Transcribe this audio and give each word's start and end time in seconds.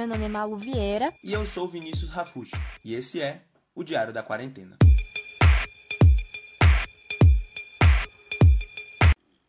Meu 0.00 0.08
nome 0.08 0.24
é 0.24 0.28
Malu 0.28 0.56
Vieira. 0.56 1.12
E 1.22 1.30
eu 1.30 1.44
sou 1.44 1.68
Vinícius 1.68 2.08
Rafucci. 2.08 2.56
E 2.82 2.94
esse 2.94 3.20
é 3.20 3.42
o 3.74 3.84
Diário 3.84 4.14
da 4.14 4.22
Quarentena. 4.22 4.78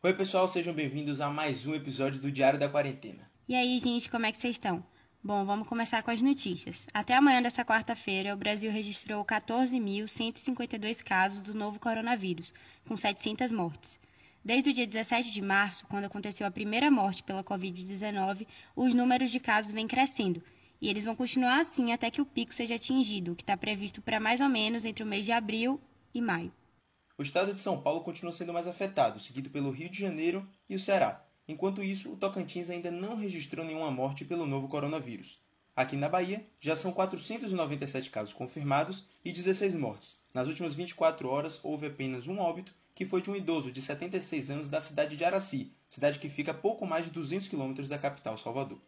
Oi, 0.03 0.13
pessoal, 0.13 0.49
sejam 0.49 0.73
bem-vindos 0.73 1.21
a 1.21 1.29
mais 1.29 1.65
um 1.65 1.73
episódio 1.73 2.19
do 2.19 2.29
Diário 2.29 2.59
da 2.59 2.67
Quarentena. 2.67 3.31
E 3.47 3.55
aí, 3.55 3.77
gente, 3.77 4.09
como 4.09 4.25
é 4.25 4.31
que 4.33 4.41
vocês 4.41 4.55
estão? 4.55 4.83
Bom, 5.23 5.45
vamos 5.45 5.69
começar 5.69 6.03
com 6.03 6.11
as 6.11 6.21
notícias. 6.21 6.85
Até 6.93 7.15
amanhã 7.15 7.41
dessa 7.41 7.63
quarta-feira, 7.63 8.33
o 8.33 8.37
Brasil 8.37 8.69
registrou 8.69 9.23
14.152 9.23 11.01
casos 11.01 11.43
do 11.43 11.53
novo 11.53 11.79
coronavírus, 11.79 12.53
com 12.85 12.97
700 12.97 13.53
mortes. 13.53 14.01
Desde 14.43 14.71
o 14.71 14.73
dia 14.73 14.87
17 14.87 15.31
de 15.31 15.41
março, 15.41 15.85
quando 15.87 16.05
aconteceu 16.05 16.47
a 16.47 16.51
primeira 16.51 16.89
morte 16.89 17.21
pela 17.21 17.43
Covid-19, 17.43 18.47
os 18.75 18.91
números 18.91 19.29
de 19.29 19.39
casos 19.39 19.71
vêm 19.71 19.87
crescendo. 19.87 20.43
E 20.81 20.89
eles 20.89 21.03
vão 21.03 21.15
continuar 21.15 21.59
assim 21.59 21.93
até 21.93 22.09
que 22.09 22.21
o 22.21 22.25
pico 22.25 22.51
seja 22.51 22.73
atingido, 22.73 23.35
que 23.35 23.43
está 23.43 23.55
previsto 23.55 24.01
para 24.01 24.19
mais 24.19 24.41
ou 24.41 24.49
menos 24.49 24.83
entre 24.83 25.03
o 25.03 25.07
mês 25.07 25.25
de 25.25 25.31
abril 25.31 25.79
e 26.11 26.19
maio. 26.19 26.51
O 27.19 27.21
estado 27.21 27.53
de 27.53 27.59
São 27.59 27.79
Paulo 27.79 28.01
continua 28.01 28.33
sendo 28.33 28.51
mais 28.51 28.65
afetado, 28.65 29.19
seguido 29.19 29.51
pelo 29.51 29.69
Rio 29.69 29.91
de 29.91 29.99
Janeiro 29.99 30.49
e 30.67 30.75
o 30.75 30.79
Ceará. 30.79 31.23
Enquanto 31.47 31.83
isso, 31.83 32.11
o 32.11 32.17
Tocantins 32.17 32.71
ainda 32.71 32.89
não 32.89 33.15
registrou 33.15 33.63
nenhuma 33.63 33.91
morte 33.91 34.25
pelo 34.25 34.47
novo 34.47 34.67
coronavírus. 34.67 35.39
Aqui 35.75 35.95
na 35.95 36.09
Bahia, 36.09 36.43
já 36.59 36.75
são 36.75 36.91
497 36.91 38.09
casos 38.09 38.33
confirmados 38.33 39.05
e 39.23 39.31
16 39.31 39.75
mortes. 39.75 40.19
Nas 40.33 40.47
últimas 40.47 40.73
24 40.73 41.29
horas, 41.29 41.59
houve 41.63 41.85
apenas 41.85 42.27
um 42.27 42.39
óbito, 42.39 42.73
que 42.93 43.05
foi 43.05 43.21
de 43.21 43.29
um 43.29 43.35
idoso 43.35 43.71
de 43.71 43.81
76 43.81 44.49
anos 44.49 44.69
da 44.69 44.81
cidade 44.81 45.15
de 45.15 45.23
Araci, 45.23 45.73
cidade 45.89 46.19
que 46.19 46.29
fica 46.29 46.51
a 46.51 46.55
pouco 46.55 46.85
mais 46.85 47.05
de 47.05 47.11
200 47.11 47.47
quilômetros 47.47 47.89
da 47.89 47.97
capital 47.97 48.37
Salvador. 48.37 48.79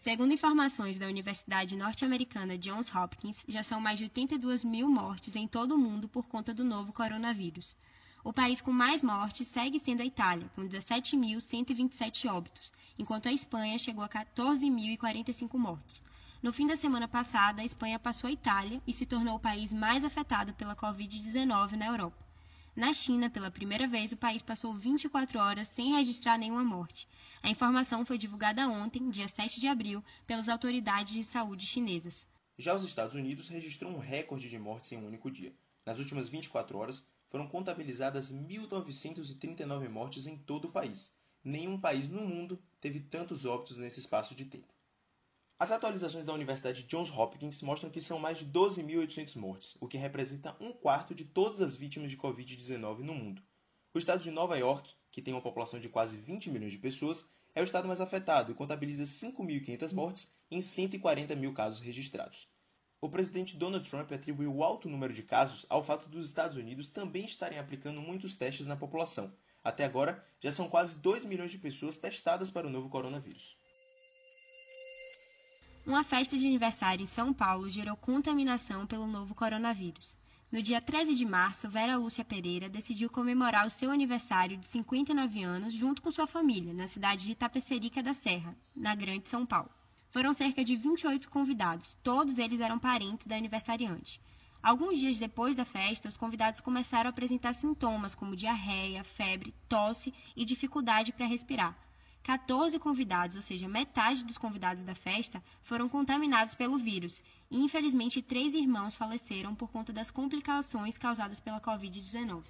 Segundo 0.00 0.32
informações 0.32 0.98
da 0.98 1.06
Universidade 1.06 1.76
Norte-Americana 1.76 2.56
Johns 2.56 2.94
Hopkins, 2.94 3.44
já 3.48 3.62
são 3.62 3.80
mais 3.80 3.98
de 3.98 4.04
82 4.04 4.64
mil 4.64 4.88
mortes 4.88 5.36
em 5.36 5.46
todo 5.46 5.74
o 5.74 5.78
mundo 5.78 6.08
por 6.08 6.26
conta 6.26 6.54
do 6.54 6.64
novo 6.64 6.92
coronavírus. 6.92 7.76
O 8.24 8.32
país 8.32 8.60
com 8.60 8.72
mais 8.72 9.02
mortes 9.02 9.48
segue 9.48 9.78
sendo 9.78 10.02
a 10.02 10.06
Itália, 10.06 10.50
com 10.54 10.68
17.127 10.68 12.30
óbitos, 12.30 12.72
enquanto 12.98 13.28
a 13.28 13.32
Espanha 13.32 13.78
chegou 13.78 14.02
a 14.02 14.08
14.045 14.08 15.58
mortos. 15.58 16.02
No 16.40 16.52
fim 16.52 16.68
da 16.68 16.76
semana 16.76 17.08
passada, 17.08 17.62
a 17.62 17.64
Espanha 17.64 17.98
passou 17.98 18.28
a 18.28 18.32
Itália 18.32 18.80
e 18.86 18.92
se 18.92 19.04
tornou 19.04 19.34
o 19.34 19.40
país 19.40 19.72
mais 19.72 20.04
afetado 20.04 20.54
pela 20.54 20.76
Covid-19 20.76 21.72
na 21.72 21.86
Europa. 21.86 22.24
Na 22.76 22.94
China, 22.94 23.28
pela 23.28 23.50
primeira 23.50 23.88
vez, 23.88 24.12
o 24.12 24.16
país 24.16 24.40
passou 24.40 24.72
24 24.72 25.36
horas 25.40 25.66
sem 25.66 25.96
registrar 25.96 26.38
nenhuma 26.38 26.62
morte. 26.62 27.08
A 27.42 27.50
informação 27.50 28.06
foi 28.06 28.16
divulgada 28.16 28.68
ontem, 28.68 29.10
dia 29.10 29.26
7 29.26 29.58
de 29.58 29.66
abril, 29.66 30.02
pelas 30.28 30.48
autoridades 30.48 31.12
de 31.12 31.24
saúde 31.24 31.66
chinesas. 31.66 32.24
Já 32.56 32.72
os 32.72 32.84
Estados 32.84 33.16
Unidos 33.16 33.48
registrou 33.48 33.90
um 33.90 33.98
recorde 33.98 34.48
de 34.48 34.58
mortes 34.60 34.92
em 34.92 34.96
um 34.96 35.08
único 35.08 35.32
dia. 35.32 35.52
Nas 35.84 35.98
últimas 35.98 36.28
24 36.28 36.78
horas, 36.78 37.04
foram 37.28 37.48
contabilizadas 37.48 38.32
1.939 38.32 39.88
mortes 39.88 40.24
em 40.24 40.38
todo 40.38 40.66
o 40.66 40.72
país. 40.72 41.12
Nenhum 41.42 41.80
país 41.80 42.08
no 42.08 42.20
mundo 42.20 42.62
teve 42.80 43.00
tantos 43.00 43.44
óbitos 43.44 43.78
nesse 43.78 43.98
espaço 43.98 44.36
de 44.36 44.44
tempo. 44.44 44.77
As 45.60 45.72
atualizações 45.72 46.24
da 46.24 46.32
Universidade 46.32 46.84
Johns 46.84 47.10
Hopkins 47.10 47.62
mostram 47.62 47.90
que 47.90 48.00
são 48.00 48.16
mais 48.16 48.38
de 48.38 48.46
12.800 48.46 49.34
mortes, 49.34 49.76
o 49.80 49.88
que 49.88 49.98
representa 49.98 50.56
um 50.60 50.72
quarto 50.72 51.12
de 51.12 51.24
todas 51.24 51.60
as 51.60 51.74
vítimas 51.74 52.12
de 52.12 52.16
Covid-19 52.16 53.00
no 53.00 53.12
mundo. 53.12 53.42
O 53.92 53.98
estado 53.98 54.22
de 54.22 54.30
Nova 54.30 54.56
York, 54.56 54.94
que 55.10 55.20
tem 55.20 55.34
uma 55.34 55.42
população 55.42 55.80
de 55.80 55.88
quase 55.88 56.16
20 56.16 56.48
milhões 56.52 56.70
de 56.70 56.78
pessoas, 56.78 57.28
é 57.56 57.60
o 57.60 57.64
estado 57.64 57.88
mais 57.88 58.00
afetado 58.00 58.52
e 58.52 58.54
contabiliza 58.54 59.02
5.500 59.02 59.92
mortes 59.92 60.32
em 60.48 60.62
140 60.62 61.34
mil 61.34 61.52
casos 61.52 61.80
registrados. 61.80 62.46
O 63.00 63.08
presidente 63.08 63.56
Donald 63.56 63.90
Trump 63.90 64.12
atribuiu 64.12 64.54
o 64.54 64.62
alto 64.62 64.88
número 64.88 65.12
de 65.12 65.24
casos 65.24 65.66
ao 65.68 65.82
fato 65.82 66.08
dos 66.08 66.28
Estados 66.28 66.56
Unidos 66.56 66.88
também 66.88 67.24
estarem 67.24 67.58
aplicando 67.58 68.00
muitos 68.00 68.36
testes 68.36 68.68
na 68.68 68.76
população. 68.76 69.34
Até 69.64 69.84
agora, 69.84 70.24
já 70.40 70.52
são 70.52 70.68
quase 70.68 71.00
2 71.00 71.24
milhões 71.24 71.50
de 71.50 71.58
pessoas 71.58 71.98
testadas 71.98 72.48
para 72.48 72.68
o 72.68 72.70
novo 72.70 72.88
coronavírus. 72.88 73.57
Uma 75.88 76.04
festa 76.04 76.36
de 76.36 76.46
aniversário 76.46 77.02
em 77.02 77.06
São 77.06 77.32
Paulo 77.32 77.70
gerou 77.70 77.96
contaminação 77.96 78.86
pelo 78.86 79.06
novo 79.06 79.34
coronavírus. 79.34 80.14
No 80.52 80.60
dia 80.60 80.82
13 80.82 81.14
de 81.14 81.24
março, 81.24 81.66
Vera 81.66 81.96
Lúcia 81.96 82.22
Pereira 82.22 82.68
decidiu 82.68 83.08
comemorar 83.08 83.66
o 83.66 83.70
seu 83.70 83.90
aniversário 83.90 84.58
de 84.58 84.68
59 84.68 85.42
anos 85.42 85.72
junto 85.72 86.02
com 86.02 86.10
sua 86.10 86.26
família, 86.26 86.74
na 86.74 86.86
cidade 86.86 87.24
de 87.24 87.32
Itapecerica 87.32 88.02
da 88.02 88.12
Serra, 88.12 88.54
na 88.76 88.94
Grande 88.94 89.30
São 89.30 89.46
Paulo. 89.46 89.70
Foram 90.10 90.34
cerca 90.34 90.62
de 90.62 90.76
28 90.76 91.30
convidados, 91.30 91.96
todos 92.02 92.36
eles 92.36 92.60
eram 92.60 92.78
parentes 92.78 93.26
da 93.26 93.36
aniversariante. 93.36 94.20
Alguns 94.62 94.98
dias 94.98 95.18
depois 95.18 95.56
da 95.56 95.64
festa, 95.64 96.10
os 96.10 96.18
convidados 96.18 96.60
começaram 96.60 97.08
a 97.08 97.12
apresentar 97.12 97.54
sintomas 97.54 98.14
como 98.14 98.36
diarreia, 98.36 99.02
febre, 99.04 99.54
tosse 99.66 100.12
e 100.36 100.44
dificuldade 100.44 101.14
para 101.14 101.24
respirar. 101.24 101.87
14 102.28 102.78
convidados, 102.78 103.36
ou 103.36 103.42
seja, 103.42 103.66
metade 103.66 104.22
dos 104.22 104.36
convidados 104.36 104.84
da 104.84 104.94
festa, 104.94 105.42
foram 105.62 105.88
contaminados 105.88 106.54
pelo 106.54 106.76
vírus 106.76 107.24
e, 107.50 107.56
infelizmente, 107.56 108.20
três 108.20 108.52
irmãos 108.52 108.94
faleceram 108.94 109.54
por 109.54 109.70
conta 109.70 109.94
das 109.94 110.10
complicações 110.10 110.98
causadas 110.98 111.40
pela 111.40 111.58
Covid-19. 111.58 112.44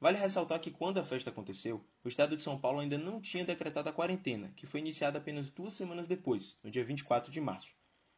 Vale 0.00 0.16
ressaltar 0.16 0.58
que 0.58 0.70
quando 0.70 0.96
a 0.96 1.04
festa 1.04 1.28
aconteceu, 1.28 1.84
o 2.02 2.08
estado 2.08 2.34
de 2.34 2.42
São 2.42 2.58
Paulo 2.58 2.80
ainda 2.80 2.96
não 2.96 3.20
tinha 3.20 3.44
decretado 3.44 3.90
a 3.90 3.92
quarentena, 3.92 4.54
que 4.56 4.66
foi 4.66 4.80
iniciada 4.80 5.18
apenas 5.18 5.50
duas 5.50 5.74
semanas 5.74 6.08
depois, 6.08 6.58
no 6.64 6.70
dia 6.70 6.82
24 6.82 7.30
de 7.30 7.42
março. 7.42 7.74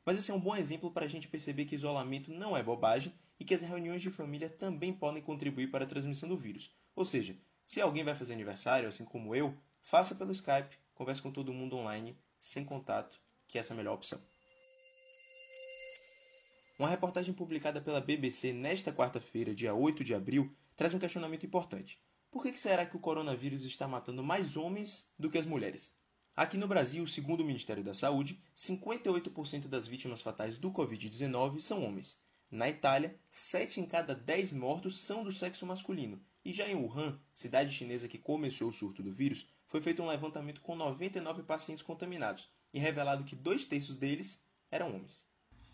Mas 0.07 0.17
esse 0.17 0.31
é 0.31 0.35
um 0.35 0.39
bom 0.39 0.55
exemplo 0.55 0.93
para 0.93 1.07
a 1.07 1.09
gente 1.09 1.27
perceber 1.27 1.65
que 1.65 1.75
isolamento 1.75 2.31
não 2.31 2.57
é 2.57 2.63
bobagem 2.63 3.13
e 3.41 3.45
que 3.45 3.55
as 3.55 3.63
reuniões 3.63 4.03
de 4.03 4.11
família 4.13 4.49
também 4.49 4.93
podem 4.93 5.21
contribuir 5.21 5.69
para 5.69 5.83
a 5.83 5.89
transmissão 5.89 6.29
do 6.29 6.37
vírus. 6.37 6.73
Ou 6.95 7.05
seja, 7.05 7.37
se 7.67 7.81
alguém 7.81 8.05
vai 8.05 8.15
fazer 8.15 8.35
aniversário, 8.35 8.89
assim 8.89 9.05
como 9.05 9.35
eu, 9.35 9.53
faça 9.81 10.15
pelo 10.15 10.31
Skype 10.31 10.81
converse 10.95 11.23
com 11.23 11.31
todo 11.31 11.53
mundo 11.53 11.77
online, 11.77 12.17
sem 12.41 12.65
contato, 12.65 13.21
que 13.47 13.59
essa 13.59 13.73
é 13.73 13.75
a 13.75 13.77
melhor 13.77 13.95
opção. 13.95 14.21
Uma 16.79 16.89
reportagem 16.89 17.33
publicada 17.35 17.81
pela 17.81 18.01
BBC 18.01 18.53
nesta 18.53 18.93
quarta-feira, 18.93 19.55
dia 19.55 19.75
8 19.75 20.03
de 20.03 20.15
abril, 20.15 20.55
traz 20.75 20.93
um 20.95 20.99
questionamento 20.99 21.47
importante. 21.47 22.03
Por 22.31 22.43
que 22.43 22.59
será 22.59 22.87
que 22.87 22.97
o 22.97 23.01
coronavírus 23.01 23.65
está 23.65 23.87
matando 23.87 24.23
mais 24.23 24.57
homens 24.57 25.07
do 25.19 25.31
que 25.31 25.39
as 25.39 25.47
mulheres? 25.47 25.95
Aqui 26.35 26.57
no 26.57 26.67
Brasil, 26.67 27.07
segundo 27.07 27.43
o 27.43 27.45
Ministério 27.45 27.85
da 27.85 27.93
Saúde, 27.93 28.43
58% 28.57 29.69
das 29.69 29.87
vítimas 29.87 30.23
fatais 30.23 30.59
do 30.59 30.73
Covid-19 30.73 31.61
são 31.61 31.85
homens. 31.85 32.19
Na 32.51 32.71
Itália, 32.71 33.19
7 33.31 33.81
em 33.81 33.87
cada 33.87 34.15
10 34.15 34.55
mortos 34.55 35.01
são 35.03 35.23
do 35.23 35.31
sexo 35.31 35.67
masculino. 35.67 36.21
E 36.43 36.53
já 36.53 36.67
em 36.67 36.75
Wuhan, 36.75 37.21
cidade 37.35 37.75
chinesa 37.75 38.09
que 38.09 38.19
começou 38.19 38.71
o 38.71 38.73
surto 38.73 39.03
do 39.03 39.13
vírus, 39.13 39.47
foi 39.73 39.81
feito 39.81 40.03
um 40.03 40.07
levantamento 40.07 40.61
com 40.61 40.77
99 40.77 41.43
pacientes 41.45 41.83
contaminados 41.83 42.47
e 42.75 42.79
revelado 42.79 43.25
que 43.25 43.35
dois 43.35 43.65
terços 43.65 43.97
deles 43.97 44.47
eram 44.71 44.95
homens. 44.95 45.27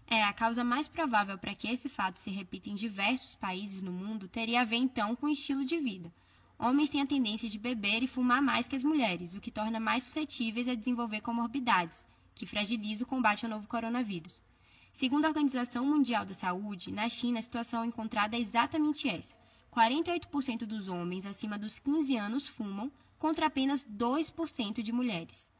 É, 0.06 0.22
a 0.22 0.32
causa 0.32 0.62
mais 0.62 0.86
provável 0.86 1.36
para 1.36 1.52
que 1.52 1.66
esse 1.66 1.88
fato 1.88 2.14
se 2.14 2.30
repita 2.30 2.70
em 2.70 2.76
diversos 2.76 3.34
países 3.34 3.82
no 3.82 3.90
mundo 3.90 4.28
teria 4.28 4.60
a 4.60 4.64
ver 4.64 4.76
então 4.76 5.16
com 5.16 5.26
o 5.26 5.30
estilo 5.30 5.64
de 5.64 5.80
vida. 5.80 6.14
Homens 6.56 6.90
têm 6.90 7.02
a 7.02 7.06
tendência 7.06 7.48
de 7.48 7.58
beber 7.58 8.04
e 8.04 8.06
fumar 8.06 8.40
mais 8.40 8.68
que 8.68 8.76
as 8.76 8.84
mulheres, 8.84 9.34
o 9.34 9.40
que 9.40 9.50
torna 9.50 9.80
mais 9.80 10.04
suscetíveis 10.04 10.68
a 10.68 10.76
desenvolver 10.76 11.20
comorbidades, 11.20 12.08
que 12.36 12.46
fragiliza 12.46 13.02
o 13.02 13.06
combate 13.06 13.44
ao 13.44 13.50
novo 13.50 13.66
coronavírus. 13.66 14.40
Segundo 14.92 15.24
a 15.24 15.28
Organização 15.28 15.84
Mundial 15.84 16.24
da 16.24 16.34
Saúde, 16.34 16.92
na 16.92 17.08
China 17.08 17.40
a 17.40 17.42
situação 17.42 17.84
encontrada 17.84 18.36
é 18.36 18.40
exatamente 18.40 19.08
essa. 19.08 19.36
48% 19.74 20.66
dos 20.66 20.88
homens 20.88 21.26
acima 21.26 21.58
dos 21.58 21.80
15 21.80 22.16
anos 22.16 22.46
fumam, 22.46 22.92
contra 23.18 23.46
apenas 23.46 23.86
2% 23.86 24.82
de 24.82 24.92
mulheres. 24.92 25.50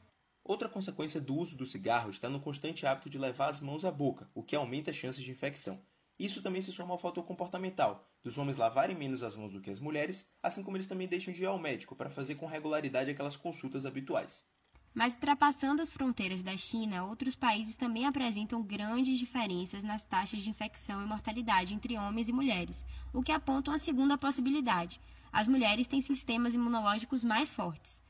Outra 0.44 0.68
consequência 0.68 1.20
do 1.20 1.34
uso 1.34 1.56
do 1.56 1.66
cigarro 1.66 2.08
está 2.08 2.28
no 2.28 2.40
constante 2.40 2.86
hábito 2.86 3.10
de 3.10 3.18
levar 3.18 3.50
as 3.50 3.60
mãos 3.60 3.84
à 3.84 3.90
boca, 3.90 4.30
o 4.34 4.42
que 4.42 4.56
aumenta 4.56 4.90
as 4.90 4.96
chances 4.96 5.22
de 5.22 5.30
infecção. 5.30 5.78
Isso 6.18 6.42
também 6.42 6.62
se 6.62 6.72
soma 6.72 6.94
ao 6.94 6.98
fator 6.98 7.22
comportamental, 7.24 8.08
dos 8.24 8.38
homens 8.38 8.56
lavarem 8.56 8.96
menos 8.96 9.22
as 9.22 9.36
mãos 9.36 9.52
do 9.52 9.60
que 9.60 9.70
as 9.70 9.78
mulheres, 9.78 10.28
assim 10.42 10.62
como 10.62 10.76
eles 10.76 10.86
também 10.86 11.06
deixam 11.06 11.34
de 11.34 11.42
ir 11.42 11.46
ao 11.46 11.58
médico 11.58 11.94
para 11.94 12.10
fazer 12.10 12.34
com 12.34 12.46
regularidade 12.46 13.10
aquelas 13.10 13.36
consultas 13.36 13.84
habituais. 13.84 14.48
Mas 14.94 15.14
ultrapassando 15.14 15.80
as 15.80 15.92
fronteiras 15.92 16.42
da 16.42 16.56
China, 16.56 17.04
outros 17.04 17.36
países 17.36 17.76
também 17.76 18.06
apresentam 18.06 18.62
grandes 18.62 19.18
diferenças 19.18 19.84
nas 19.84 20.02
taxas 20.02 20.40
de 20.40 20.50
infecção 20.50 21.02
e 21.02 21.06
mortalidade 21.06 21.74
entre 21.74 21.96
homens 21.96 22.28
e 22.28 22.32
mulheres, 22.32 22.84
o 23.12 23.22
que 23.22 23.30
aponta 23.30 23.70
uma 23.70 23.78
segunda 23.78 24.18
possibilidade, 24.18 25.00
as 25.32 25.48
mulheres 25.48 25.86
têm 25.86 26.00
sistemas 26.00 26.54
imunológicos 26.54 27.24
mais 27.24 27.54
fortes. 27.54 28.02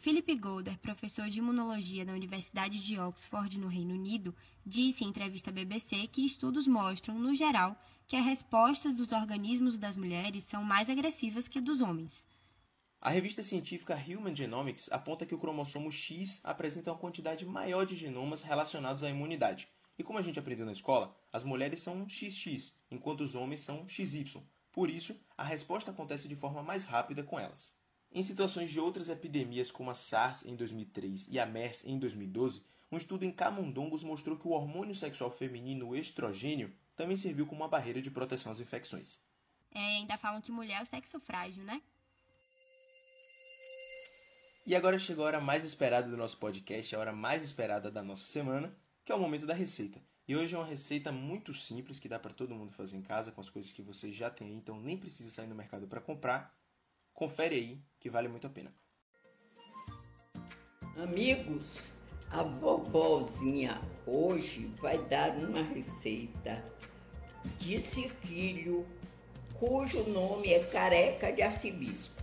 Philip 0.00 0.32
Golder, 0.36 0.78
professor 0.78 1.28
de 1.28 1.40
imunologia 1.40 2.04
da 2.04 2.12
Universidade 2.12 2.78
de 2.78 3.00
Oxford, 3.00 3.58
no 3.58 3.66
Reino 3.66 3.94
Unido, 3.94 4.32
disse 4.64 5.02
em 5.02 5.08
entrevista 5.08 5.50
à 5.50 5.52
BBC 5.52 6.06
que 6.06 6.24
estudos 6.24 6.68
mostram, 6.68 7.18
no 7.18 7.34
geral, 7.34 7.76
que 8.06 8.14
as 8.14 8.24
respostas 8.24 8.94
dos 8.94 9.10
organismos 9.10 9.76
das 9.76 9.96
mulheres 9.96 10.44
são 10.44 10.62
mais 10.62 10.88
agressivas 10.88 11.48
que 11.48 11.60
dos 11.60 11.80
homens. 11.80 12.24
A 13.00 13.10
revista 13.10 13.42
científica 13.42 13.96
Human 13.96 14.34
Genomics 14.34 14.88
aponta 14.92 15.26
que 15.26 15.34
o 15.34 15.38
cromossomo 15.38 15.90
X 15.90 16.40
apresenta 16.44 16.92
uma 16.92 16.98
quantidade 16.98 17.44
maior 17.44 17.84
de 17.84 17.96
genomas 17.96 18.42
relacionados 18.42 19.02
à 19.02 19.10
imunidade. 19.10 19.68
E 19.98 20.04
como 20.04 20.18
a 20.18 20.22
gente 20.22 20.38
aprendeu 20.38 20.64
na 20.64 20.72
escola, 20.72 21.12
as 21.32 21.42
mulheres 21.42 21.80
são 21.80 22.08
XX, 22.08 22.72
enquanto 22.88 23.22
os 23.22 23.34
homens 23.34 23.62
são 23.62 23.88
XY. 23.88 24.40
Por 24.78 24.90
isso, 24.90 25.16
a 25.36 25.42
resposta 25.42 25.90
acontece 25.90 26.28
de 26.28 26.36
forma 26.36 26.62
mais 26.62 26.84
rápida 26.84 27.24
com 27.24 27.36
elas. 27.36 27.76
Em 28.12 28.22
situações 28.22 28.70
de 28.70 28.78
outras 28.78 29.08
epidemias 29.08 29.72
como 29.72 29.90
a 29.90 29.94
SARS 29.96 30.44
em 30.46 30.54
2003 30.54 31.26
e 31.26 31.40
a 31.40 31.44
MERS 31.44 31.84
em 31.84 31.98
2012, 31.98 32.64
um 32.92 32.96
estudo 32.96 33.24
em 33.24 33.32
camundongos 33.32 34.04
mostrou 34.04 34.38
que 34.38 34.46
o 34.46 34.52
hormônio 34.52 34.94
sexual 34.94 35.32
feminino 35.32 35.88
o 35.88 35.96
estrogênio 35.96 36.72
também 36.94 37.16
serviu 37.16 37.44
como 37.44 37.62
uma 37.62 37.68
barreira 37.68 38.00
de 38.00 38.08
proteção 38.08 38.52
às 38.52 38.60
infecções. 38.60 39.20
É, 39.72 39.80
ainda 39.96 40.16
falam 40.16 40.40
que 40.40 40.52
mulher 40.52 40.78
é 40.78 40.82
o 40.84 40.86
sexo 40.86 41.18
frágil, 41.18 41.64
né? 41.64 41.82
E 44.64 44.76
agora 44.76 44.96
chegou 44.96 45.24
a 45.24 45.26
hora 45.26 45.40
mais 45.40 45.64
esperada 45.64 46.08
do 46.08 46.16
nosso 46.16 46.38
podcast, 46.38 46.94
a 46.94 47.00
hora 47.00 47.12
mais 47.12 47.42
esperada 47.42 47.90
da 47.90 48.04
nossa 48.04 48.26
semana, 48.26 48.72
que 49.04 49.10
é 49.10 49.14
o 49.16 49.18
momento 49.18 49.44
da 49.44 49.54
receita. 49.54 50.00
E 50.28 50.36
hoje 50.36 50.54
é 50.54 50.58
uma 50.58 50.66
receita 50.66 51.10
muito 51.10 51.54
simples 51.54 51.98
que 51.98 52.06
dá 52.06 52.18
para 52.18 52.34
todo 52.34 52.54
mundo 52.54 52.70
fazer 52.70 52.98
em 52.98 53.02
casa 53.02 53.32
com 53.32 53.40
as 53.40 53.48
coisas 53.48 53.72
que 53.72 53.80
você 53.80 54.12
já 54.12 54.28
tem, 54.28 54.52
então 54.52 54.78
nem 54.78 54.94
precisa 54.94 55.30
sair 55.30 55.46
no 55.46 55.54
mercado 55.54 55.88
para 55.88 56.02
comprar. 56.02 56.54
Confere 57.14 57.54
aí 57.54 57.82
que 57.98 58.10
vale 58.10 58.28
muito 58.28 58.46
a 58.46 58.50
pena. 58.50 58.70
Amigos, 60.98 61.90
a 62.30 62.42
vovozinha 62.42 63.80
hoje 64.06 64.66
vai 64.82 64.98
dar 65.06 65.30
uma 65.38 65.62
receita 65.62 66.62
de 67.58 67.80
cirquilho 67.80 68.86
cujo 69.54 70.04
nome 70.10 70.52
é 70.52 70.62
careca 70.64 71.32
de 71.32 71.40
arcebispo. 71.40 72.22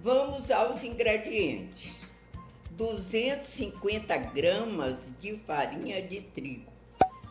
Vamos 0.00 0.50
aos 0.50 0.82
ingredientes: 0.82 1.83
250 2.76 4.16
gramas 4.16 5.12
de 5.20 5.36
farinha 5.46 6.02
de 6.02 6.20
trigo, 6.20 6.72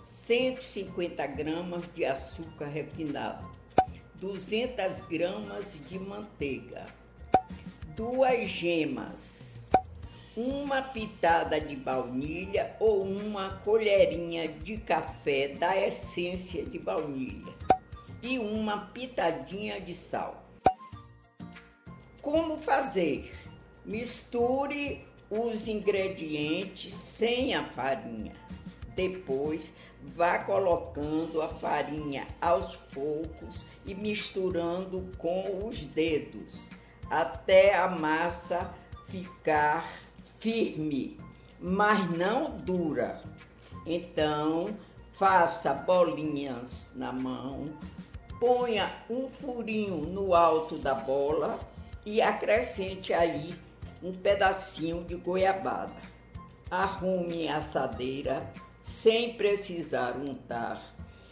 150 0.05 1.27
gramas 1.27 1.83
de 1.93 2.05
açúcar 2.05 2.67
refinado, 2.67 3.45
200 4.15 4.99
gramas 4.99 5.77
de 5.89 5.99
manteiga, 5.99 6.85
duas 7.93 8.47
gemas, 8.47 9.67
uma 10.37 10.81
pitada 10.81 11.59
de 11.59 11.75
baunilha 11.75 12.73
ou 12.79 13.03
uma 13.03 13.49
colherinha 13.65 14.47
de 14.47 14.77
café 14.77 15.49
da 15.49 15.75
essência 15.77 16.63
de 16.63 16.79
baunilha 16.79 17.53
e 18.21 18.39
uma 18.39 18.85
pitadinha 18.93 19.81
de 19.81 19.93
sal. 19.93 20.41
Como 22.21 22.57
fazer? 22.57 23.29
Misture 23.85 25.03
os 25.39 25.68
ingredientes 25.68 26.94
sem 26.94 27.56
a 27.56 27.63
farinha. 27.63 28.33
Depois, 28.95 29.74
vá 30.15 30.38
colocando 30.38 31.41
a 31.41 31.47
farinha 31.47 32.27
aos 32.39 32.75
poucos 32.94 33.65
e 33.85 33.95
misturando 33.95 35.09
com 35.18 35.68
os 35.68 35.80
dedos 35.85 36.69
até 37.09 37.75
a 37.75 37.88
massa 37.88 38.71
ficar 39.07 39.89
firme, 40.39 41.18
mas 41.59 42.09
não 42.15 42.51
dura. 42.51 43.21
Então, 43.86 44.75
faça 45.13 45.74
bolinhas 45.74 46.91
na 46.95 47.12
mão, 47.12 47.74
ponha 48.39 48.91
um 49.09 49.27
furinho 49.29 49.97
no 49.97 50.36
alto 50.36 50.77
da 50.77 50.94
bola 50.94 51.59
e 52.06 52.21
acrescente 52.21 53.13
aí 53.13 53.56
um 54.03 54.11
pedacinho 54.11 55.03
de 55.05 55.15
goiabada. 55.15 56.01
Arrume 56.69 57.47
a 57.47 57.57
assadeira 57.57 58.45
sem 58.83 59.35
precisar 59.35 60.17
untar 60.17 60.81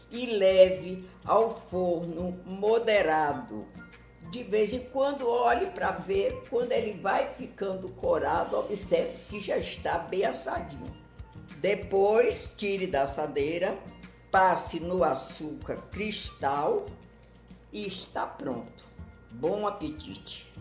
e 0.09 0.25
leve 0.25 1.07
ao 1.25 1.59
forno 1.69 2.39
moderado. 2.45 3.65
De 4.31 4.43
vez 4.43 4.71
em 4.71 4.79
quando 4.79 5.27
olhe 5.27 5.65
para 5.71 5.91
ver 5.91 6.43
quando 6.49 6.71
ele 6.71 6.93
vai 7.01 7.33
ficando 7.33 7.89
corado, 7.89 8.57
observe 8.57 9.17
se 9.17 9.41
já 9.41 9.57
está 9.57 9.97
bem 9.97 10.23
assadinho. 10.23 11.01
Depois 11.57 12.55
tire 12.57 12.87
da 12.87 13.03
assadeira, 13.03 13.77
passe 14.31 14.79
no 14.79 15.03
açúcar 15.03 15.77
cristal 15.91 16.85
e 17.73 17.85
está 17.85 18.25
pronto. 18.25 18.85
Bom 19.31 19.67
apetite! 19.67 20.51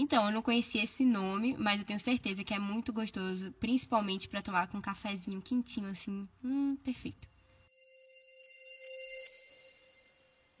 Então, 0.00 0.26
eu 0.26 0.32
não 0.32 0.42
conhecia 0.42 0.84
esse 0.84 1.04
nome, 1.04 1.56
mas 1.58 1.80
eu 1.80 1.84
tenho 1.84 1.98
certeza 1.98 2.44
que 2.44 2.54
é 2.54 2.58
muito 2.60 2.92
gostoso, 2.92 3.50
principalmente 3.58 4.28
para 4.28 4.40
tomar 4.40 4.68
com 4.68 4.78
um 4.78 4.80
cafezinho 4.80 5.42
quentinho 5.42 5.88
assim. 5.88 6.28
Hum, 6.44 6.76
perfeito. 6.84 7.26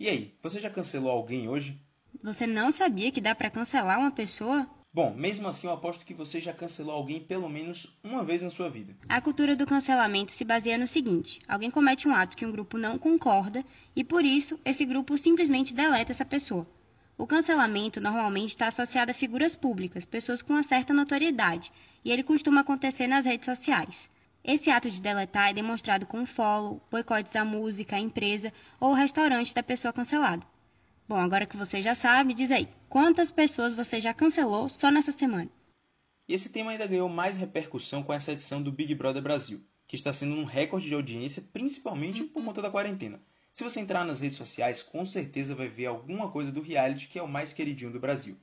E 0.00 0.08
aí, 0.08 0.34
você 0.42 0.58
já 0.58 0.68
cancelou 0.68 1.12
alguém 1.12 1.48
hoje? 1.48 1.80
Você 2.20 2.48
não 2.48 2.72
sabia 2.72 3.12
que 3.12 3.20
dá 3.20 3.32
para 3.32 3.48
cancelar 3.48 4.00
uma 4.00 4.10
pessoa? 4.10 4.68
Bom, 4.92 5.14
mesmo 5.14 5.46
assim, 5.46 5.68
eu 5.68 5.72
aposto 5.72 6.04
que 6.04 6.14
você 6.14 6.40
já 6.40 6.52
cancelou 6.52 6.92
alguém 6.92 7.20
pelo 7.20 7.48
menos 7.48 7.96
uma 8.02 8.24
vez 8.24 8.42
na 8.42 8.50
sua 8.50 8.68
vida. 8.68 8.96
A 9.08 9.20
cultura 9.20 9.54
do 9.54 9.66
cancelamento 9.66 10.32
se 10.32 10.44
baseia 10.44 10.76
no 10.76 10.86
seguinte: 10.86 11.40
alguém 11.46 11.70
comete 11.70 12.08
um 12.08 12.14
ato 12.14 12.36
que 12.36 12.44
um 12.44 12.50
grupo 12.50 12.76
não 12.76 12.98
concorda 12.98 13.64
e 13.94 14.02
por 14.02 14.24
isso 14.24 14.58
esse 14.64 14.84
grupo 14.84 15.16
simplesmente 15.16 15.76
deleta 15.76 16.10
essa 16.10 16.24
pessoa. 16.24 16.66
O 17.18 17.26
cancelamento 17.26 18.00
normalmente 18.00 18.50
está 18.50 18.68
associado 18.68 19.10
a 19.10 19.14
figuras 19.14 19.52
públicas, 19.52 20.04
pessoas 20.04 20.40
com 20.40 20.52
uma 20.52 20.62
certa 20.62 20.94
notoriedade, 20.94 21.72
e 22.04 22.12
ele 22.12 22.22
costuma 22.22 22.60
acontecer 22.60 23.08
nas 23.08 23.24
redes 23.24 23.44
sociais. 23.44 24.08
Esse 24.44 24.70
ato 24.70 24.88
de 24.88 25.02
deletar 25.02 25.50
é 25.50 25.52
demonstrado 25.52 26.06
com 26.06 26.24
follow, 26.24 26.80
boicotes 26.88 27.34
à 27.34 27.44
música, 27.44 27.96
à 27.96 27.98
empresa 27.98 28.52
ou 28.78 28.90
ao 28.90 28.94
restaurante 28.94 29.52
da 29.52 29.64
pessoa 29.64 29.92
cancelada. 29.92 30.46
Bom, 31.08 31.16
agora 31.16 31.44
que 31.44 31.56
você 31.56 31.82
já 31.82 31.92
sabe, 31.92 32.34
diz 32.34 32.52
aí, 32.52 32.68
quantas 32.88 33.32
pessoas 33.32 33.74
você 33.74 34.00
já 34.00 34.14
cancelou 34.14 34.68
só 34.68 34.88
nessa 34.88 35.10
semana? 35.10 35.50
E 36.28 36.34
esse 36.34 36.50
tema 36.50 36.70
ainda 36.70 36.86
ganhou 36.86 37.08
mais 37.08 37.36
repercussão 37.36 38.00
com 38.00 38.12
essa 38.12 38.30
edição 38.30 38.62
do 38.62 38.70
Big 38.70 38.94
Brother 38.94 39.22
Brasil, 39.22 39.60
que 39.88 39.96
está 39.96 40.12
sendo 40.12 40.36
um 40.36 40.44
recorde 40.44 40.86
de 40.86 40.94
audiência, 40.94 41.42
principalmente 41.52 42.22
por 42.22 42.44
conta 42.44 42.62
da 42.62 42.70
quarentena. 42.70 43.20
Se 43.58 43.64
você 43.64 43.80
entrar 43.80 44.04
nas 44.04 44.20
redes 44.20 44.38
sociais, 44.38 44.84
com 44.84 45.04
certeza 45.04 45.52
vai 45.52 45.66
ver 45.66 45.86
alguma 45.86 46.30
coisa 46.30 46.52
do 46.52 46.62
reality 46.62 47.08
que 47.08 47.18
é 47.18 47.22
o 47.24 47.26
mais 47.26 47.52
queridinho 47.52 47.90
do 47.90 47.98
Brasil. 47.98 48.36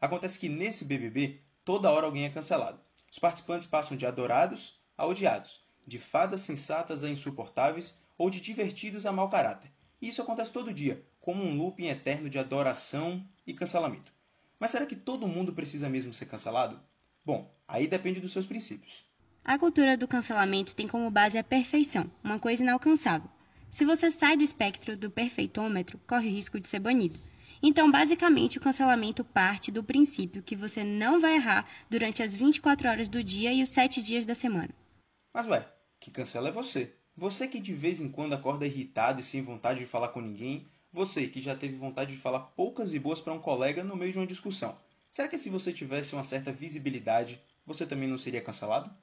Acontece 0.00 0.38
que 0.38 0.48
nesse 0.48 0.86
BBB, 0.86 1.42
toda 1.62 1.90
hora 1.90 2.06
alguém 2.06 2.24
é 2.24 2.30
cancelado. 2.30 2.80
Os 3.10 3.18
participantes 3.18 3.66
passam 3.66 3.98
de 3.98 4.06
adorados 4.06 4.80
a 4.96 5.06
odiados, 5.06 5.62
de 5.86 5.98
fadas 5.98 6.40
sensatas 6.40 7.04
a 7.04 7.10
insuportáveis 7.10 8.00
ou 8.16 8.30
de 8.30 8.40
divertidos 8.40 9.04
a 9.04 9.12
mau 9.12 9.28
caráter. 9.28 9.70
E 10.00 10.08
isso 10.08 10.22
acontece 10.22 10.50
todo 10.50 10.72
dia, 10.72 11.04
como 11.20 11.44
um 11.44 11.54
looping 11.54 11.88
eterno 11.88 12.30
de 12.30 12.38
adoração 12.38 13.22
e 13.46 13.52
cancelamento. 13.52 14.10
Mas 14.58 14.70
será 14.70 14.86
que 14.86 14.96
todo 14.96 15.28
mundo 15.28 15.52
precisa 15.52 15.90
mesmo 15.90 16.14
ser 16.14 16.24
cancelado? 16.24 16.80
Bom, 17.22 17.54
aí 17.68 17.86
depende 17.86 18.20
dos 18.20 18.32
seus 18.32 18.46
princípios. 18.46 19.04
A 19.44 19.58
cultura 19.58 19.98
do 19.98 20.08
cancelamento 20.08 20.74
tem 20.74 20.88
como 20.88 21.10
base 21.10 21.36
a 21.36 21.44
perfeição, 21.44 22.10
uma 22.24 22.38
coisa 22.38 22.62
inalcançável. 22.62 23.28
Se 23.72 23.86
você 23.86 24.10
sai 24.10 24.36
do 24.36 24.44
espectro 24.44 24.98
do 24.98 25.10
perfeitômetro, 25.10 25.98
corre 26.06 26.28
o 26.28 26.32
risco 26.32 26.60
de 26.60 26.66
ser 26.66 26.78
banido. 26.78 27.18
Então, 27.62 27.90
basicamente, 27.90 28.58
o 28.58 28.60
cancelamento 28.60 29.24
parte 29.24 29.72
do 29.72 29.82
princípio 29.82 30.42
que 30.42 30.54
você 30.54 30.84
não 30.84 31.18
vai 31.18 31.36
errar 31.36 31.66
durante 31.88 32.22
as 32.22 32.34
24 32.34 32.86
horas 32.86 33.08
do 33.08 33.24
dia 33.24 33.50
e 33.50 33.62
os 33.62 33.70
7 33.70 34.02
dias 34.02 34.26
da 34.26 34.34
semana. 34.34 34.68
Mas 35.32 35.48
ué, 35.48 35.66
que 35.98 36.10
cancela 36.10 36.50
é 36.50 36.52
você. 36.52 36.94
Você 37.16 37.48
que 37.48 37.58
de 37.58 37.72
vez 37.72 37.98
em 37.98 38.10
quando 38.10 38.34
acorda 38.34 38.66
irritado 38.66 39.22
e 39.22 39.24
sem 39.24 39.40
vontade 39.40 39.80
de 39.80 39.86
falar 39.86 40.08
com 40.08 40.20
ninguém, 40.20 40.68
você 40.92 41.26
que 41.26 41.40
já 41.40 41.56
teve 41.56 41.74
vontade 41.74 42.12
de 42.12 42.18
falar 42.18 42.40
poucas 42.40 42.92
e 42.92 42.98
boas 42.98 43.22
para 43.22 43.32
um 43.32 43.40
colega 43.40 43.82
no 43.82 43.96
meio 43.96 44.12
de 44.12 44.18
uma 44.18 44.26
discussão. 44.26 44.76
Será 45.10 45.28
que 45.28 45.38
se 45.38 45.48
você 45.48 45.72
tivesse 45.72 46.14
uma 46.14 46.24
certa 46.24 46.52
visibilidade, 46.52 47.40
você 47.64 47.86
também 47.86 48.08
não 48.08 48.18
seria 48.18 48.42
cancelado? 48.42 48.94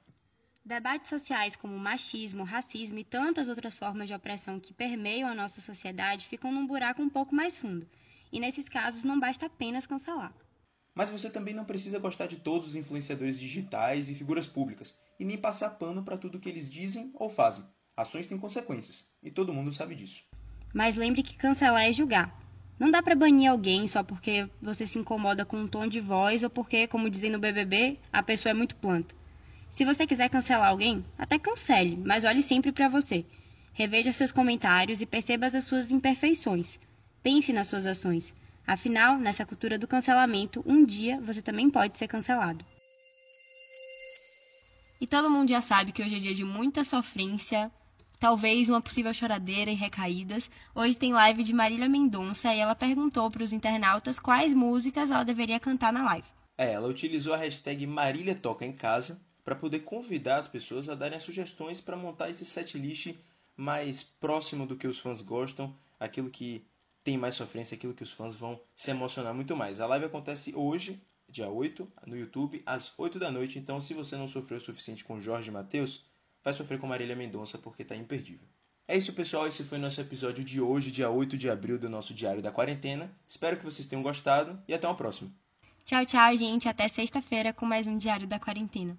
Debates 0.64 1.08
sociais 1.08 1.56
como 1.56 1.78
machismo, 1.78 2.44
racismo 2.44 2.98
e 2.98 3.04
tantas 3.04 3.48
outras 3.48 3.78
formas 3.78 4.06
de 4.06 4.14
opressão 4.14 4.60
que 4.60 4.74
permeiam 4.74 5.28
a 5.28 5.34
nossa 5.34 5.60
sociedade 5.60 6.28
ficam 6.28 6.52
num 6.52 6.66
buraco 6.66 7.02
um 7.02 7.08
pouco 7.08 7.34
mais 7.34 7.56
fundo. 7.56 7.88
E 8.30 8.38
nesses 8.38 8.68
casos 8.68 9.02
não 9.02 9.18
basta 9.18 9.46
apenas 9.46 9.86
cancelar. 9.86 10.32
Mas 10.94 11.08
você 11.08 11.30
também 11.30 11.54
não 11.54 11.64
precisa 11.64 11.98
gostar 11.98 12.26
de 12.26 12.36
todos 12.36 12.68
os 12.68 12.76
influenciadores 12.76 13.40
digitais 13.40 14.10
e 14.10 14.14
figuras 14.14 14.46
públicas, 14.46 14.98
e 15.18 15.24
nem 15.24 15.38
passar 15.38 15.70
pano 15.70 16.02
para 16.02 16.18
tudo 16.18 16.38
que 16.38 16.48
eles 16.48 16.68
dizem 16.68 17.10
ou 17.14 17.30
fazem. 17.30 17.64
Ações 17.96 18.26
têm 18.26 18.38
consequências, 18.38 19.08
e 19.22 19.30
todo 19.30 19.52
mundo 19.54 19.72
sabe 19.72 19.94
disso. 19.94 20.24
Mas 20.74 20.96
lembre 20.96 21.22
que 21.22 21.36
cancelar 21.36 21.84
é 21.84 21.92
julgar. 21.92 22.38
Não 22.78 22.90
dá 22.90 23.02
para 23.02 23.16
banir 23.16 23.50
alguém 23.50 23.86
só 23.86 24.02
porque 24.02 24.48
você 24.60 24.86
se 24.86 24.98
incomoda 24.98 25.44
com 25.44 25.56
um 25.56 25.68
tom 25.68 25.86
de 25.86 26.00
voz 26.00 26.42
ou 26.42 26.50
porque, 26.50 26.86
como 26.86 27.10
dizem 27.10 27.30
no 27.30 27.38
BBB, 27.38 27.98
a 28.12 28.22
pessoa 28.22 28.50
é 28.50 28.54
muito 28.54 28.76
planta. 28.76 29.19
Se 29.70 29.84
você 29.84 30.04
quiser 30.06 30.28
cancelar 30.28 30.68
alguém, 30.68 31.04
até 31.16 31.38
cancele, 31.38 31.96
mas 32.04 32.24
olhe 32.24 32.42
sempre 32.42 32.72
para 32.72 32.88
você. 32.88 33.24
Reveja 33.72 34.12
seus 34.12 34.32
comentários 34.32 35.00
e 35.00 35.06
perceba 35.06 35.46
as 35.46 35.64
suas 35.64 35.92
imperfeições. 35.92 36.80
Pense 37.22 37.52
nas 37.52 37.68
suas 37.68 37.86
ações. 37.86 38.34
Afinal, 38.66 39.16
nessa 39.18 39.46
cultura 39.46 39.78
do 39.78 39.86
cancelamento, 39.86 40.62
um 40.66 40.84
dia 40.84 41.20
você 41.20 41.40
também 41.40 41.70
pode 41.70 41.96
ser 41.96 42.08
cancelado. 42.08 42.64
E 45.00 45.06
todo 45.06 45.30
mundo 45.30 45.48
já 45.48 45.60
sabe 45.60 45.92
que 45.92 46.02
hoje 46.02 46.16
é 46.16 46.18
dia 46.18 46.34
de 46.34 46.44
muita 46.44 46.84
sofrência, 46.84 47.70
talvez 48.18 48.68
uma 48.68 48.82
possível 48.82 49.14
choradeira 49.14 49.70
e 49.70 49.74
recaídas. 49.74 50.50
Hoje 50.74 50.98
tem 50.98 51.12
live 51.12 51.44
de 51.44 51.54
Marília 51.54 51.88
Mendonça 51.88 52.52
e 52.52 52.58
ela 52.58 52.74
perguntou 52.74 53.30
para 53.30 53.44
os 53.44 53.52
internautas 53.52 54.18
quais 54.18 54.52
músicas 54.52 55.10
ela 55.10 55.24
deveria 55.24 55.60
cantar 55.60 55.92
na 55.92 56.04
live. 56.04 56.26
É, 56.58 56.72
ela 56.72 56.88
utilizou 56.88 57.32
a 57.32 57.38
hashtag 57.38 57.86
Marília 57.86 58.34
Toca 58.34 58.66
em 58.66 58.72
Casa 58.72 59.18
para 59.50 59.58
poder 59.58 59.80
convidar 59.80 60.36
as 60.36 60.46
pessoas 60.46 60.88
a 60.88 60.94
darem 60.94 61.18
sugestões 61.18 61.80
para 61.80 61.96
montar 61.96 62.30
esse 62.30 62.44
setlist 62.44 63.16
mais 63.56 64.04
próximo 64.04 64.64
do 64.64 64.76
que 64.76 64.86
os 64.86 65.00
fãs 65.00 65.22
gostam, 65.22 65.74
aquilo 65.98 66.30
que 66.30 66.64
tem 67.02 67.18
mais 67.18 67.34
sofrência, 67.34 67.74
aquilo 67.74 67.92
que 67.92 68.04
os 68.04 68.12
fãs 68.12 68.36
vão 68.36 68.60
se 68.76 68.92
emocionar 68.92 69.34
muito 69.34 69.56
mais. 69.56 69.80
A 69.80 69.86
live 69.86 70.04
acontece 70.04 70.54
hoje, 70.54 71.02
dia 71.28 71.48
8, 71.48 71.92
no 72.06 72.16
YouTube, 72.16 72.62
às 72.64 72.96
8 72.96 73.18
da 73.18 73.28
noite. 73.32 73.58
Então, 73.58 73.80
se 73.80 73.92
você 73.92 74.16
não 74.16 74.28
sofreu 74.28 74.58
o 74.58 74.60
suficiente 74.60 75.02
com 75.02 75.18
Jorge 75.18 75.50
Matheus, 75.50 76.04
vai 76.44 76.54
sofrer 76.54 76.78
com 76.78 76.86
Marília 76.86 77.16
Mendonça 77.16 77.58
porque 77.58 77.82
está 77.82 77.96
imperdível. 77.96 78.46
É 78.86 78.96
isso, 78.96 79.12
pessoal. 79.14 79.48
Esse 79.48 79.64
foi 79.64 79.78
nosso 79.78 80.00
episódio 80.00 80.44
de 80.44 80.60
hoje, 80.60 80.92
dia 80.92 81.10
8 81.10 81.36
de 81.36 81.50
abril, 81.50 81.76
do 81.76 81.90
nosso 81.90 82.14
Diário 82.14 82.40
da 82.40 82.52
Quarentena. 82.52 83.10
Espero 83.26 83.56
que 83.56 83.64
vocês 83.64 83.88
tenham 83.88 84.02
gostado 84.04 84.62
e 84.68 84.72
até 84.72 84.86
uma 84.86 84.94
próxima. 84.94 85.28
Tchau, 85.84 86.06
tchau, 86.06 86.36
gente. 86.36 86.68
Até 86.68 86.86
sexta-feira 86.86 87.52
com 87.52 87.66
mais 87.66 87.88
um 87.88 87.98
Diário 87.98 88.28
da 88.28 88.38
Quarentena. 88.38 88.96